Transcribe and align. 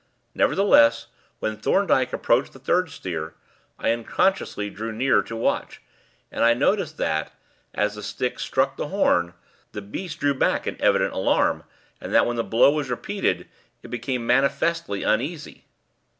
Nevertheless, 0.33 1.05
when 1.37 1.57
Thorndyke 1.57 2.11
approached 2.11 2.53
the 2.53 2.57
third 2.57 2.89
steer, 2.89 3.35
I 3.77 3.91
unconsciously 3.91 4.71
drew 4.71 4.91
nearer 4.91 5.21
to 5.21 5.35
watch; 5.35 5.79
and 6.31 6.43
I 6.43 6.55
noticed 6.55 6.97
that, 6.97 7.31
as 7.75 7.93
the 7.93 8.01
stick 8.01 8.39
struck 8.39 8.77
the 8.77 8.87
horn, 8.87 9.35
the 9.73 9.81
beast 9.83 10.19
drew 10.19 10.33
back 10.33 10.65
in 10.65 10.81
evident 10.81 11.13
alarm, 11.13 11.65
and 12.01 12.11
that 12.15 12.25
when 12.25 12.35
the 12.35 12.43
blow 12.43 12.71
was 12.71 12.89
repeated, 12.89 13.47
it 13.83 13.89
became 13.89 14.25
manifestly 14.25 15.03
uneasy. 15.03 15.65